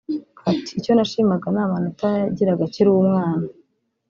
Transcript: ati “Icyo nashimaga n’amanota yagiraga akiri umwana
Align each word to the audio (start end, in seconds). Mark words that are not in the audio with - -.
ati 0.51 0.71
“Icyo 0.79 0.91
nashimaga 0.93 1.47
n’amanota 1.55 2.07
yagiraga 2.23 2.61
akiri 2.67 2.89
umwana 2.91 3.45